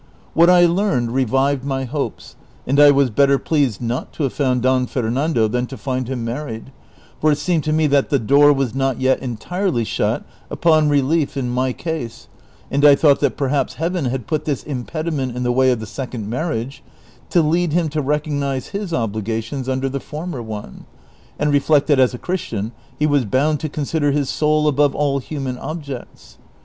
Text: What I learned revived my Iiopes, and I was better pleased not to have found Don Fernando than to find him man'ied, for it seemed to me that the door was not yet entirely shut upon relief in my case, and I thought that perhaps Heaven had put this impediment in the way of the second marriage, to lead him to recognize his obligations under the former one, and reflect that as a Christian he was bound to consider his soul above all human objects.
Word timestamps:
What 0.33 0.49
I 0.49 0.65
learned 0.65 1.11
revived 1.11 1.63
my 1.63 1.85
Iiopes, 1.85 2.33
and 2.65 2.79
I 2.79 2.89
was 2.89 3.11
better 3.11 3.37
pleased 3.37 3.83
not 3.83 4.11
to 4.13 4.23
have 4.23 4.33
found 4.33 4.63
Don 4.63 4.87
Fernando 4.87 5.47
than 5.47 5.67
to 5.67 5.77
find 5.77 6.07
him 6.07 6.25
man'ied, 6.25 6.71
for 7.19 7.31
it 7.31 7.37
seemed 7.37 7.63
to 7.65 7.71
me 7.71 7.85
that 7.85 8.09
the 8.09 8.17
door 8.17 8.51
was 8.51 8.73
not 8.73 8.99
yet 8.99 9.19
entirely 9.19 9.83
shut 9.83 10.23
upon 10.49 10.89
relief 10.89 11.37
in 11.37 11.51
my 11.51 11.71
case, 11.71 12.27
and 12.71 12.83
I 12.83 12.95
thought 12.95 13.19
that 13.19 13.37
perhaps 13.37 13.75
Heaven 13.75 14.05
had 14.05 14.25
put 14.25 14.45
this 14.45 14.63
impediment 14.63 15.37
in 15.37 15.43
the 15.43 15.51
way 15.51 15.69
of 15.69 15.79
the 15.79 15.85
second 15.85 16.27
marriage, 16.27 16.81
to 17.29 17.43
lead 17.43 17.71
him 17.71 17.87
to 17.89 18.01
recognize 18.01 18.69
his 18.69 18.95
obligations 18.95 19.69
under 19.69 19.87
the 19.87 19.99
former 19.99 20.41
one, 20.41 20.87
and 21.37 21.53
reflect 21.53 21.85
that 21.89 21.99
as 21.99 22.15
a 22.15 22.17
Christian 22.17 22.71
he 22.97 23.05
was 23.05 23.23
bound 23.23 23.59
to 23.59 23.69
consider 23.69 24.09
his 24.11 24.31
soul 24.31 24.67
above 24.67 24.95
all 24.95 25.19
human 25.19 25.59
objects. 25.59 26.39